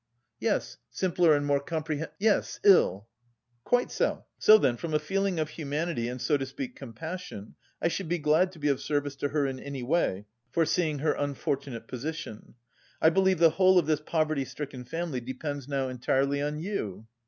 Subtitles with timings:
[0.39, 2.07] "Yes, simpler and more comprehen...
[2.17, 3.07] yes, ill."
[3.63, 4.25] "Quite so.
[4.39, 8.17] So then from a feeling of humanity and so to speak compassion, I should be
[8.17, 12.55] glad to be of service to her in any way, foreseeing her unfortunate position.
[12.99, 17.05] I believe the whole of this poverty stricken family depends now entirely on you?"